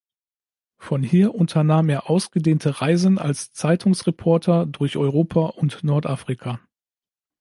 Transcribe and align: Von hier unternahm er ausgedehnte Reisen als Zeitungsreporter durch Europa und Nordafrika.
Von 0.79 1.03
hier 1.03 1.35
unternahm 1.35 1.87
er 1.89 2.09
ausgedehnte 2.09 2.81
Reisen 2.81 3.19
als 3.19 3.53
Zeitungsreporter 3.53 4.65
durch 4.65 4.97
Europa 4.97 5.41
und 5.45 5.83
Nordafrika. 5.83 6.59